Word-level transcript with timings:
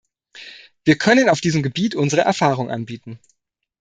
Wir 0.83 0.97
können 0.97 1.29
auf 1.29 1.41
diesem 1.41 1.61
Gebiet 1.61 1.93
unsere 1.93 2.21
Erfahrung 2.23 2.71
anbieten. 2.71 3.19